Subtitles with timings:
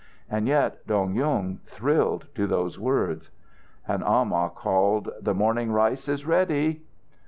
[0.31, 3.29] And yet Dong Yung thrilled to those words.
[3.87, 6.81] An amah called, "The morning rice is ready."